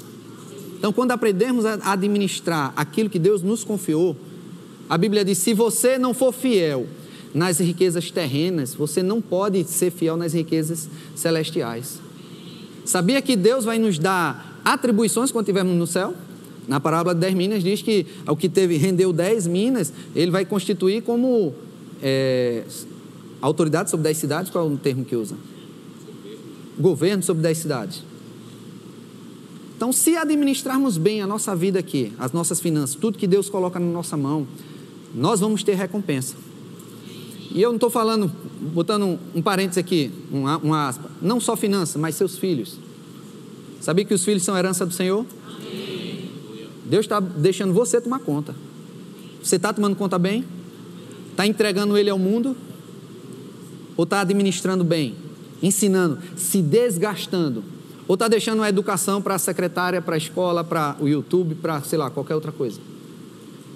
[0.78, 4.16] Então, quando aprendermos a administrar aquilo que Deus nos confiou,
[4.88, 6.86] a Bíblia diz: se você não for fiel
[7.34, 12.00] nas riquezas terrenas, você não pode ser fiel nas riquezas celestiais.
[12.84, 16.14] Sabia que Deus vai nos dar atribuições quando estivermos no céu?
[16.66, 20.44] Na parábola de 10 minas diz que o que teve rendeu 10 minas, ele vai
[20.44, 21.54] constituir como
[22.02, 22.64] é,
[23.40, 25.34] autoridade sobre 10 cidades, qual é o termo que usa?
[26.78, 28.07] Governo sobre 10 cidades.
[29.78, 33.78] Então, se administrarmos bem a nossa vida aqui, as nossas finanças, tudo que Deus coloca
[33.78, 34.44] na nossa mão,
[35.14, 36.34] nós vamos ter recompensa.
[37.52, 38.28] E eu não estou falando,
[38.74, 42.76] botando um, um parênteses aqui, uma, uma aspa, não só finanças, mas seus filhos.
[43.80, 45.24] Sabia que os filhos são herança do Senhor?
[45.46, 46.28] Amém.
[46.84, 48.56] Deus está deixando você tomar conta.
[49.40, 50.44] Você está tomando conta bem?
[51.30, 52.56] Está entregando ele ao mundo?
[53.96, 55.14] Ou está administrando bem?
[55.62, 57.77] Ensinando, se desgastando
[58.08, 61.82] ou está deixando a educação para a secretária, para a escola, para o YouTube, para,
[61.82, 62.80] sei lá, qualquer outra coisa.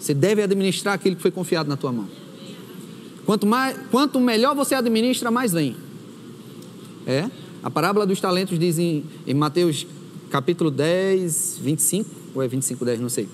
[0.00, 2.08] Você deve administrar aquilo que foi confiado na tua mão.
[3.26, 5.76] Quanto, mais, quanto melhor você administra, mais vem.
[7.06, 7.30] É?
[7.62, 9.86] A parábola dos talentos diz em, em Mateus
[10.30, 13.28] capítulo 10, 25, ou é 25, 10, não sei.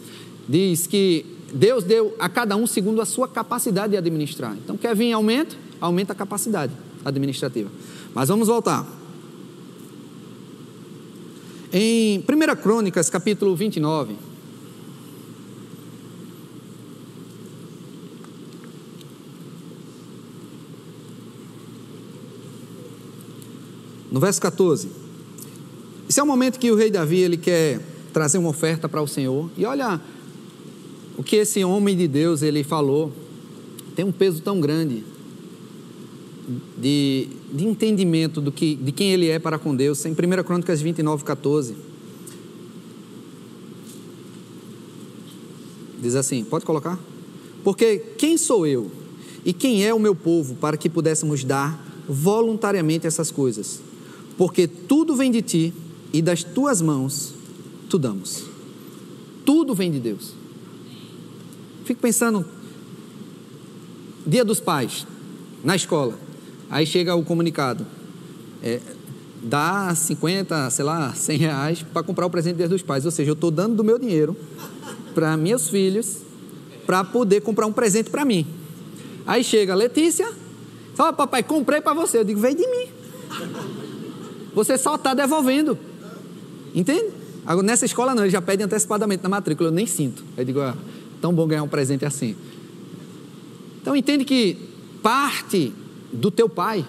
[0.49, 4.57] Diz que Deus deu a cada um segundo a sua capacidade de administrar.
[4.57, 5.57] Então, quer vir aumento?
[5.81, 6.73] Aumenta a capacidade
[7.05, 7.71] administrativa.
[8.13, 8.98] Mas vamos voltar.
[11.71, 14.15] Em 1 Crônicas, capítulo 29.
[24.11, 24.89] No verso 14.
[26.09, 27.81] Esse é o momento que o rei Davi ele quer
[28.15, 29.51] trazer uma oferta para o Senhor.
[29.55, 30.01] E olha
[31.19, 33.13] o que esse homem de Deus ele falou.
[33.95, 35.05] Tem um peso tão grande
[36.79, 40.81] de, de entendimento do que, de quem ele é para com Deus, em 1 Crônicas
[40.81, 41.75] 29, 14.
[46.01, 46.99] Diz assim: pode colocar?
[47.65, 48.91] Porque quem sou eu
[49.45, 53.81] e quem é o meu povo para que pudéssemos dar voluntariamente essas coisas?
[54.37, 55.75] Porque tudo vem de ti
[56.13, 57.35] e das tuas mãos
[57.89, 58.45] tu damos.
[59.45, 60.35] Tudo vem de Deus.
[61.85, 62.45] Fico pensando,
[64.27, 65.07] Dia dos Pais,
[65.65, 66.28] na escola.
[66.71, 67.87] Aí chega o comunicado.
[68.63, 68.81] É,
[69.43, 73.05] dá 50, sei lá, 100 reais para comprar o presente dos pais.
[73.05, 74.37] Ou seja, eu estou dando do meu dinheiro
[75.15, 76.19] para meus filhos
[76.87, 78.47] para poder comprar um presente para mim.
[79.27, 80.31] Aí chega a Letícia,
[80.95, 82.19] fala, papai, comprei para você.
[82.19, 82.87] Eu digo, vem de mim.
[84.55, 85.79] Você só está devolvendo.
[86.75, 87.11] Entende?
[87.47, 90.25] Agora, nessa escola não, eles já pedem antecipadamente na matrícula, eu nem sinto.
[90.37, 90.77] Eu digo, ah,
[91.21, 92.37] tão bom ganhar um presente assim.
[93.81, 94.57] Então entende que
[95.03, 95.73] parte
[96.13, 96.85] do teu pai,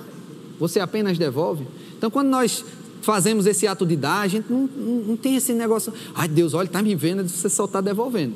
[0.60, 1.65] você apenas devolve.
[1.97, 2.63] Então, quando nós
[3.01, 6.53] fazemos esse ato de dar, a gente não, não, não tem esse negócio, ai Deus,
[6.53, 8.34] olha, está me vendo, você só está devolvendo.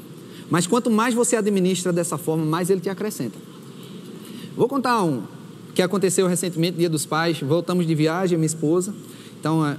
[0.49, 3.37] Mas quanto mais você administra dessa forma, mais ele te acrescenta.
[4.55, 5.23] Vou contar um
[5.73, 7.39] que aconteceu recentemente, Dia dos Pais.
[7.39, 8.93] Voltamos de viagem, minha esposa.
[9.39, 9.75] Então,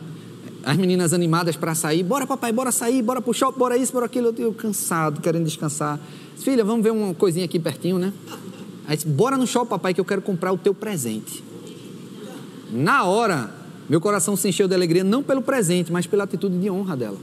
[0.64, 4.06] as meninas animadas para sair, bora papai, bora sair, bora pro shopping, bora isso, bora
[4.06, 4.34] aquilo.
[4.36, 6.00] Eu cansado, querendo descansar.
[6.38, 8.12] Filha, vamos ver uma coisinha aqui pertinho, né?
[8.87, 11.42] Aí disse, bora no shopping, papai, que eu quero comprar o teu presente.
[12.70, 13.51] Na hora,
[13.88, 17.18] meu coração se encheu de alegria, não pelo presente, mas pela atitude de honra dela.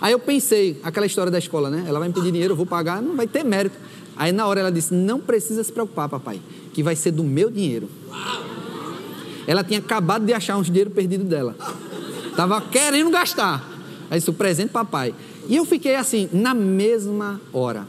[0.00, 1.84] Aí eu pensei, aquela história da escola, né?
[1.86, 3.76] Ela vai me pedir dinheiro, eu vou pagar, não vai ter mérito.
[4.16, 6.40] Aí na hora ela disse: Não precisa se preocupar, papai,
[6.72, 7.88] que vai ser do meu dinheiro.
[9.46, 11.56] Ela tinha acabado de achar uns dinheiro perdido dela.
[12.28, 13.64] Estava querendo gastar.
[14.10, 15.14] Aí disse: O presente, papai.
[15.48, 17.86] E eu fiquei assim, na mesma hora.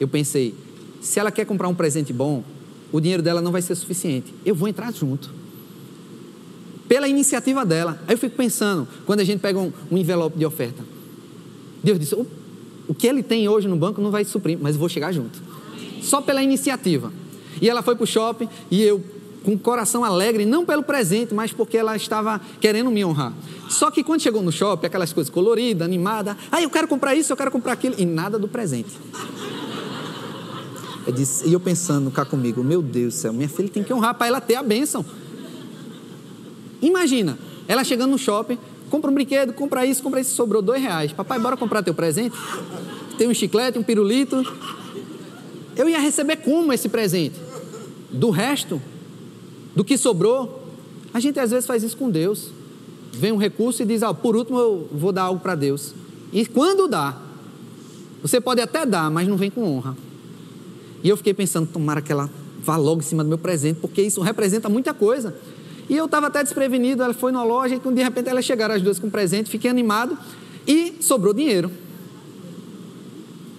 [0.00, 0.54] Eu pensei:
[1.02, 2.44] se ela quer comprar um presente bom,
[2.92, 4.32] o dinheiro dela não vai ser suficiente.
[4.46, 5.30] Eu vou entrar junto.
[6.88, 8.00] Pela iniciativa dela.
[8.06, 10.82] Aí eu fico pensando, quando a gente pega um, um envelope de oferta.
[11.82, 12.24] Deus disse: o,
[12.86, 15.42] o que ele tem hoje no banco não vai suprir, mas eu vou chegar junto.
[16.00, 17.12] Só pela iniciativa.
[17.60, 19.02] E ela foi para o shopping e eu,
[19.44, 23.32] com o coração alegre, não pelo presente, mas porque ela estava querendo me honrar.
[23.68, 27.32] Só que quando chegou no shopping, aquelas coisas coloridas, animadas, ah, eu quero comprar isso,
[27.32, 28.90] eu quero comprar aquilo, e nada do presente.
[31.06, 33.92] Eu disse, e eu pensando cá comigo, meu Deus do céu, minha filha tem que
[33.92, 35.04] honrar para ela ter a bênção.
[36.80, 38.58] Imagina, ela chegando no shopping,
[38.90, 41.12] compra um brinquedo, compra isso, compra isso, sobrou dois reais.
[41.12, 42.36] Papai, bora comprar teu presente?
[43.18, 44.44] Tem um chiclete, um pirulito.
[45.76, 47.40] Eu ia receber como esse presente?
[48.10, 48.80] Do resto?
[49.74, 50.68] Do que sobrou?
[51.14, 52.50] A gente às vezes faz isso com Deus.
[53.12, 55.94] Vem um recurso e diz, ah, por último eu vou dar algo para Deus.
[56.32, 57.16] E quando dá,
[58.22, 59.96] você pode até dar, mas não vem com honra.
[61.02, 62.30] E eu fiquei pensando, tomara que ela
[62.62, 65.34] vá logo em cima do meu presente, porque isso representa muita coisa.
[65.88, 68.82] E eu estava até desprevenido, ela foi na loja e de repente elas chegaram as
[68.82, 70.16] duas com presente, fiquei animado
[70.66, 71.70] e sobrou dinheiro.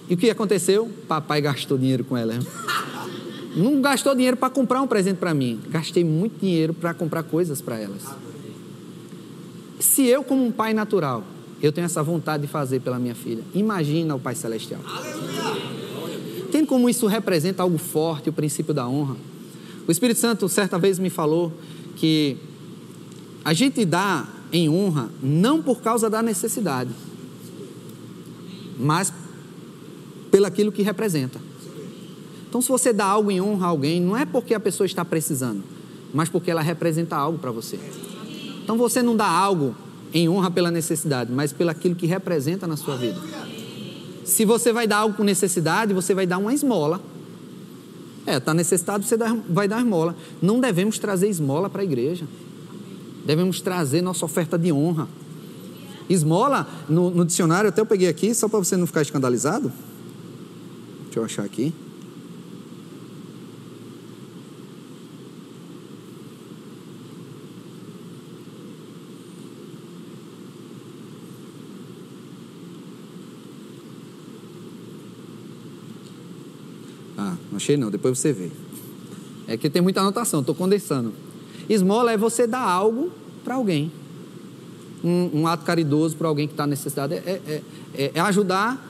[0.08, 0.90] E o que aconteceu?
[1.06, 2.38] Papai gastou dinheiro com ela.
[3.56, 5.60] não gastou dinheiro para comprar um presente para mim.
[5.68, 8.02] Gastei muito dinheiro para comprar coisas para elas.
[9.78, 11.22] Se eu, como um pai natural,
[11.62, 14.80] eu tenho essa vontade de fazer pela minha filha, imagina o Pai Celestial.
[16.54, 19.16] Tem como isso representa algo forte, o princípio da honra?
[19.88, 21.52] O Espírito Santo certa vez me falou
[21.96, 22.36] que
[23.44, 26.92] a gente dá em honra não por causa da necessidade,
[28.78, 29.12] mas
[30.30, 31.40] pelaquilo que representa.
[32.48, 35.04] Então, se você dá algo em honra a alguém, não é porque a pessoa está
[35.04, 35.64] precisando,
[36.12, 37.80] mas porque ela representa algo para você.
[38.62, 39.74] Então, você não dá algo
[40.12, 43.20] em honra pela necessidade, mas pelaquilo que representa na sua vida.
[44.24, 47.00] Se você vai dar algo com necessidade, você vai dar uma esmola.
[48.26, 49.16] É, está necessitado, você
[49.48, 50.16] vai dar esmola.
[50.40, 52.26] Não devemos trazer esmola para a igreja.
[53.24, 55.08] Devemos trazer nossa oferta de honra.
[56.08, 59.72] Esmola, no, no dicionário, até eu peguei aqui, só para você não ficar escandalizado.
[61.04, 61.72] Deixa eu achar aqui.
[77.16, 78.50] Ah, não achei não, depois você vê.
[79.48, 81.12] É que tem muita anotação, estou condensando.
[81.68, 83.10] Esmola é você dar algo
[83.42, 83.90] para alguém.
[85.02, 87.14] Um, um, ato caridoso para alguém que está necessitado.
[87.14, 87.62] É, é,
[87.94, 88.82] é, é, ajudar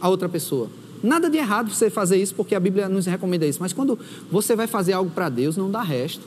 [0.00, 0.68] a outra pessoa.
[1.02, 3.58] Nada de errado você fazer isso, porque a Bíblia nos recomenda isso.
[3.60, 3.98] Mas quando
[4.30, 6.22] você vai fazer algo para Deus, não dá resto.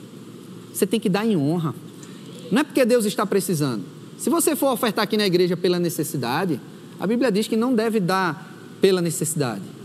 [0.72, 1.74] Você tem que dar em honra.
[2.50, 3.82] Não é porque Deus está precisando.
[4.16, 6.60] Se você for ofertar aqui na igreja pela necessidade,
[6.98, 9.77] a Bíblia diz que não deve dar pela necessidade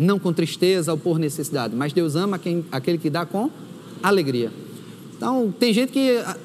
[0.00, 3.50] não com tristeza ou por necessidade, mas Deus ama quem, aquele que dá com
[4.02, 4.50] alegria.
[5.16, 6.36] Então, tem gente que ah,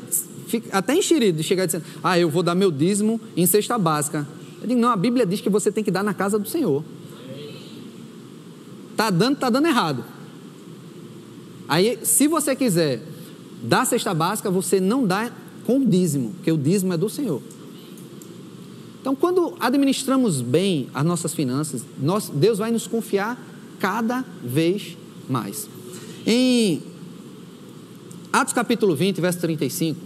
[0.47, 4.27] fica até enxerido de chegar dizendo, ah, eu vou dar meu dízimo em cesta básica.
[4.61, 6.83] Eu digo, não, a Bíblia diz que você tem que dar na casa do Senhor.
[8.91, 10.03] Está dando, está dando errado.
[11.67, 13.01] Aí, se você quiser
[13.63, 15.31] dar cesta básica, você não dá
[15.65, 17.41] com o dízimo, porque o dízimo é do Senhor.
[19.05, 23.39] Então, quando administramos bem as nossas finanças, nós, Deus vai nos confiar
[23.79, 24.97] cada vez
[25.29, 25.69] mais.
[26.25, 26.81] Em
[28.33, 29.99] Atos capítulo 20, verso 35,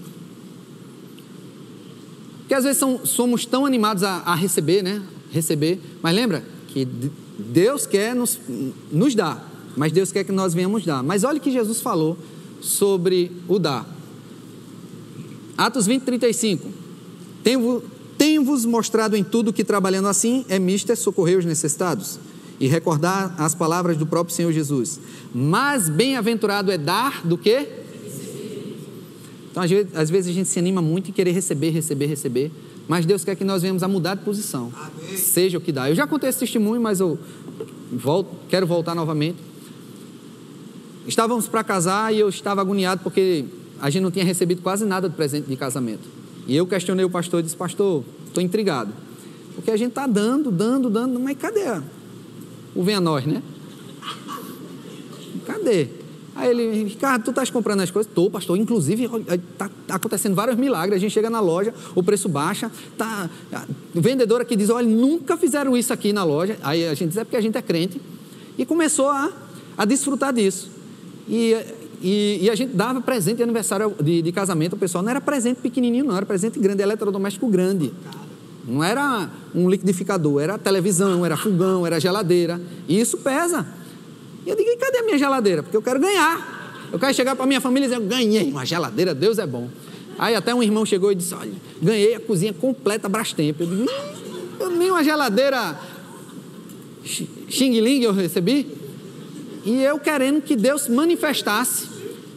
[2.50, 5.02] que às vezes são, somos tão animados a, a, receber, né?
[5.32, 6.86] Receber, mas lembra que
[7.38, 8.38] Deus quer nos,
[8.92, 11.02] nos dar, mas Deus quer que nós venhamos dar.
[11.02, 12.18] Mas olha o que Jesus falou
[12.60, 13.88] sobre o dar.
[15.58, 16.68] Atos 20, 35.
[17.42, 17.82] Tenho,
[18.20, 22.20] tenho-vos mostrado em tudo que trabalhando assim é mister socorrer os necessitados
[22.60, 25.00] e recordar as palavras do próprio Senhor Jesus.
[25.34, 27.66] Mas bem-aventurado é dar do que?
[29.50, 29.64] Então,
[29.96, 32.52] às vezes, a gente se anima muito em querer receber, receber, receber,
[32.90, 35.16] mas Deus quer que nós venhamos a mudar de posição, Amém.
[35.16, 35.90] seja o que dá.
[35.90, 37.18] Eu já contei esse testemunho, mas eu
[37.92, 39.38] volto, quero voltar novamente.
[41.08, 43.46] Estávamos para casar e eu estava agoniado porque
[43.80, 46.19] a gente não tinha recebido quase nada de presente de casamento.
[46.50, 48.92] E eu questionei o pastor e disse: Pastor, estou intrigado.
[49.54, 51.80] Porque a gente está dando, dando, dando, mas cadê
[52.76, 53.44] o venha nós, né?
[55.46, 55.88] Cadê?
[56.36, 58.10] Aí ele, Ricardo, tu estás comprando as coisas?
[58.10, 58.58] Estou, pastor.
[58.58, 59.06] Inclusive,
[59.50, 60.98] está tá acontecendo vários milagres.
[60.98, 62.72] A gente chega na loja, o preço baixa.
[62.98, 63.30] Tá,
[63.94, 66.58] o vendedor aqui diz: olha, nunca fizeram isso aqui na loja.
[66.64, 68.02] Aí a gente diz: é porque a gente é crente.
[68.58, 69.32] E começou a,
[69.78, 70.72] a desfrutar disso.
[71.28, 71.56] E
[72.02, 75.04] e, e, a gente dava presente de aniversário de, de casamento ao pessoal.
[75.04, 77.92] Não era presente pequenininho, não, era presente grande, eletrodoméstico grande.
[78.68, 82.62] Não era um liquidificador, era televisão, era fogão, era geladeira.
[82.88, 83.68] E isso pesa.
[84.46, 85.64] E eu digo, cadê a minha geladeira?
[85.64, 86.88] Porque eu quero ganhar.
[86.92, 89.46] Eu quero chegar para a minha família e dizer, eu ganhei uma geladeira, Deus é
[89.46, 89.70] bom.
[90.18, 93.60] Aí até um irmão chegou e disse, olha, ganhei a cozinha completa Brastemp.
[93.60, 93.86] Eu digo,
[94.78, 95.78] nem uma geladeira
[97.50, 98.68] Xing Ling eu recebi.
[99.66, 101.89] E eu querendo que Deus manifestasse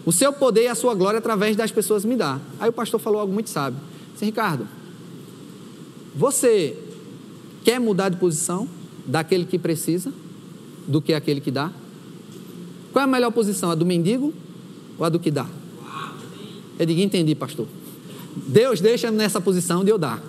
[0.05, 2.39] o seu poder e a sua glória através das pessoas me dá.
[2.59, 3.81] Aí o pastor falou algo muito sábio.
[4.13, 4.67] Disse, Ricardo,
[6.15, 6.77] você
[7.65, 8.69] quer mudar de posição
[9.07, 10.13] daquele que precisa
[10.87, 11.71] do que aquele que dá?
[12.93, 13.71] Qual é a melhor posição?
[13.71, 14.35] A do mendigo
[14.99, 15.47] ou a do que dá?
[16.79, 17.67] Eu digo, entendi, pastor.
[18.37, 20.23] Deus deixa nessa posição de eu dar.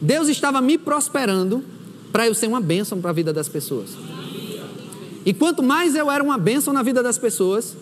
[0.00, 1.64] Deus estava me prosperando
[2.12, 3.90] para eu ser uma bênção para a vida das pessoas.
[5.24, 7.76] E quanto mais eu era uma bênção na vida das pessoas,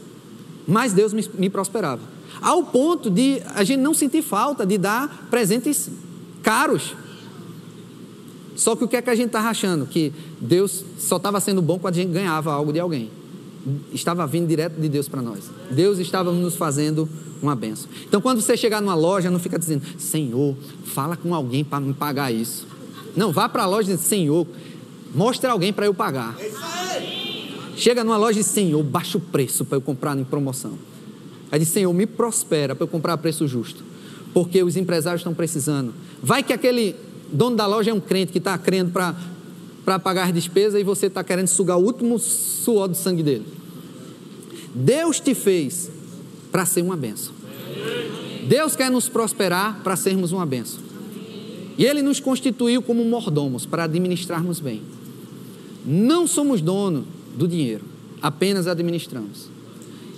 [0.69, 2.03] mais Deus me, me prosperava.
[2.43, 5.91] Ao ponto de a gente não sentir falta de dar presentes
[6.43, 6.95] caros.
[8.55, 9.87] Só que o que é que a gente está achando?
[9.87, 13.11] Que Deus só estava sendo bom quando a gente ganhava algo de alguém.
[13.93, 15.51] Estava vindo direto de Deus para nós.
[15.71, 17.09] Deus estava nos fazendo
[17.41, 17.89] uma benção.
[18.07, 21.95] Então, quando você chegar numa loja, não fica dizendo, Senhor, fala com alguém para me
[21.95, 22.67] pagar isso.
[23.17, 24.47] Não, vá para a loja e diz, Senhor,
[25.15, 26.37] mostre alguém para eu pagar.
[27.79, 30.73] Chega numa loja e diz: Senhor, baixa o preço para eu comprar em promoção.
[31.51, 33.83] Aí diz: Senhor, me prospera para eu comprar a preço justo,
[34.35, 35.95] porque os empresários estão precisando.
[36.23, 36.95] Vai que aquele
[37.33, 41.07] dono da loja é um crente que está crendo para pagar as despesas e você
[41.07, 43.47] está querendo sugar o último suor do sangue dele.
[44.75, 45.91] Deus te fez
[46.51, 47.33] para ser uma benção.
[48.47, 50.81] Deus quer nos prosperar para sermos uma benção.
[51.77, 54.83] E Ele nos constituiu como mordomos para administrarmos bem.
[55.85, 57.07] Não somos dono
[57.39, 57.85] do dinheiro,
[58.21, 59.49] apenas administramos.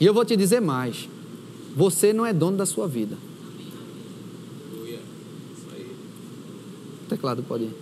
[0.01, 1.09] E eu vou te dizer mais:
[1.77, 3.17] você não é dono da sua vida.
[7.05, 7.75] O teclado pode ir.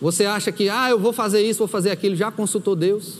[0.00, 3.14] Você acha que, ah, eu vou fazer isso, vou fazer aquilo, já consultou Deus?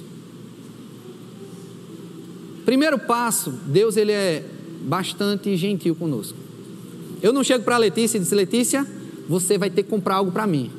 [2.64, 4.44] Primeiro passo, Deus ele é
[4.82, 6.36] bastante gentil conosco.
[7.20, 8.86] Eu não chego para Letícia e disse, Letícia,
[9.28, 10.70] você vai ter que comprar algo para mim.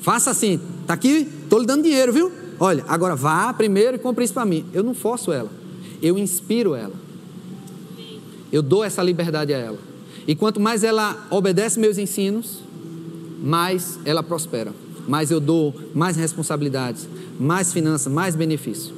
[0.00, 0.58] Faça assim,
[0.88, 2.32] tá aqui, estou lhe dando dinheiro, viu?
[2.58, 4.64] Olha, agora vá primeiro e compre isso para mim.
[4.72, 5.50] Eu não forço ela,
[6.02, 6.94] eu inspiro ela.
[8.50, 9.78] Eu dou essa liberdade a ela.
[10.26, 12.60] E quanto mais ela obedece meus ensinos,
[13.42, 14.72] mais ela prospera.
[15.06, 17.08] Mais eu dou mais responsabilidades,
[17.38, 18.94] mais finanças, mais benefício.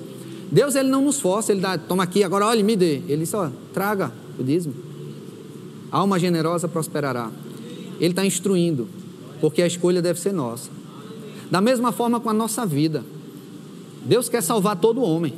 [0.50, 3.02] Deus ele não nos força, ele dá, toma aqui, agora olhe, me dê.
[3.08, 4.74] Ele só traga o dízimo.
[5.90, 7.30] Alma generosa prosperará.
[8.00, 8.88] Ele está instruindo,
[9.40, 10.70] porque a escolha deve ser nossa.
[11.50, 13.04] Da mesma forma com a nossa vida.
[14.04, 15.34] Deus quer salvar todo homem.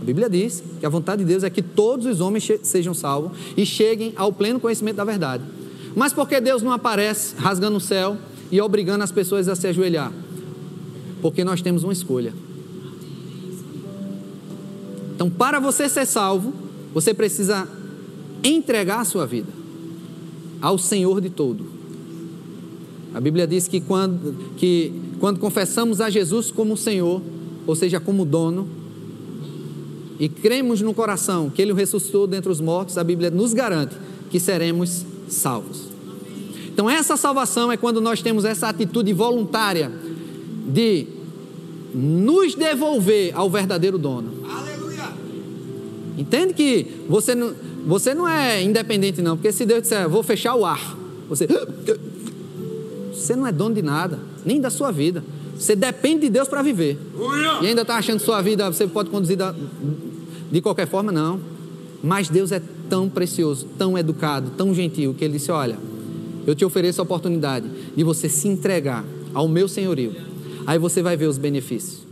[0.00, 3.38] A Bíblia diz que a vontade de Deus é que todos os homens sejam salvos
[3.56, 5.44] e cheguem ao pleno conhecimento da verdade.
[5.94, 8.16] Mas por que Deus não aparece rasgando o céu
[8.50, 10.12] e obrigando as pessoas a se ajoelhar?
[11.20, 12.32] Porque nós temos uma escolha.
[15.14, 16.52] Então, para você ser salvo,
[16.92, 17.68] você precisa
[18.42, 19.52] entregar a sua vida
[20.60, 21.64] ao Senhor de todo.
[23.14, 24.92] A Bíblia diz que quando, que
[25.22, 27.22] quando confessamos a Jesus como Senhor,
[27.64, 28.68] ou seja, como dono,
[30.18, 33.94] e cremos no coração que Ele ressuscitou dentre os mortos, a Bíblia nos garante
[34.32, 35.82] que seremos salvos.
[36.66, 39.92] Então, essa salvação é quando nós temos essa atitude voluntária
[40.66, 41.06] de
[41.94, 44.32] nos devolver ao verdadeiro dono.
[46.18, 47.54] Entende que você não,
[47.86, 50.98] você não é independente, não, porque se Deus disser, vou fechar o ar,
[51.28, 51.46] você,
[53.14, 55.24] você não é dono de nada, nem da sua vida.
[55.56, 56.98] Você depende de Deus para viver.
[57.62, 59.54] E ainda está achando sua vida, você pode conduzir da,
[60.50, 61.40] de qualquer forma, não.
[62.02, 65.78] Mas Deus é tão precioso, tão educado, tão gentil, que Ele disse: Olha,
[66.46, 67.66] eu te ofereço a oportunidade
[67.96, 70.14] de você se entregar ao meu senhorio.
[70.66, 72.11] Aí você vai ver os benefícios.